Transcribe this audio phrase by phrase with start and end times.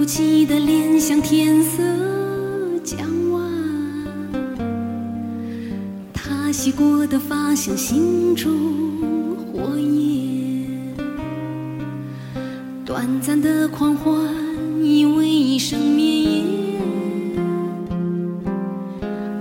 [0.00, 1.82] 不起的脸像天色
[2.82, 2.98] 将
[3.30, 3.42] 晚，
[6.10, 8.50] 他洗过的发像心中
[9.52, 10.96] 火焰，
[12.82, 14.18] 短暂的狂欢
[14.82, 16.80] 以为一生绵延，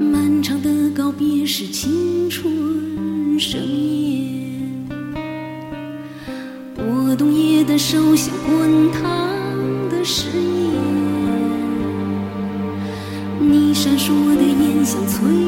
[0.00, 4.88] 漫长的告别是青春盛宴，
[6.74, 9.38] 波动夜的手像滚烫
[9.98, 10.74] 的誓言，
[13.40, 15.47] 你闪烁的眼像催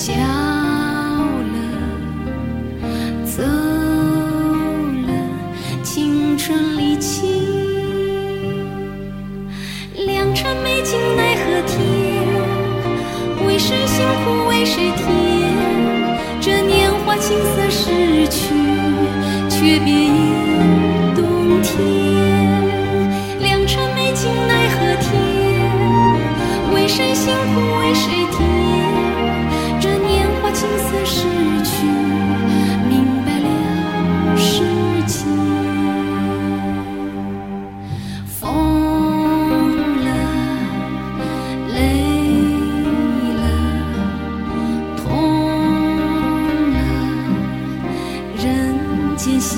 [0.00, 1.60] 叫了，
[3.26, 5.12] 走了，
[5.82, 7.26] 青春离奇。
[10.06, 11.76] 良辰美景奈何天，
[13.46, 15.06] 为谁辛苦为谁甜？
[16.40, 18.54] 这年华青涩逝去，
[19.50, 19.92] 却别
[30.92, 31.22] 的失
[31.62, 31.86] 去，
[32.88, 33.46] 明白了
[34.36, 34.64] 世
[35.06, 35.26] 间。
[38.26, 38.48] 疯
[40.04, 40.08] 了，
[41.74, 41.78] 累
[43.36, 43.42] 了，
[44.96, 45.04] 痛
[46.72, 46.78] 了，
[48.36, 48.44] 人
[49.16, 49.56] 间喜；